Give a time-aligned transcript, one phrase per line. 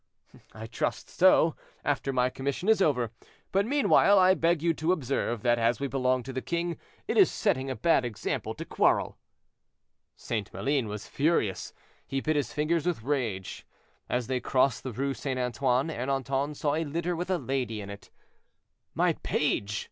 [0.51, 1.55] "I trust so,
[1.85, 3.11] after my commission is over;
[3.51, 7.17] but, meanwhile, I beg you to observe that as we belong to the king, it
[7.19, 9.19] is setting a bad example to quarrel."
[10.15, 10.51] St.
[10.51, 11.71] Maline was furious,
[12.07, 13.63] he bit his fingers with rage.
[14.09, 15.37] As they crossed the Rue St.
[15.39, 18.09] Antoine, Ernanton saw a litter with a lady in it.
[18.95, 19.79] "My page!"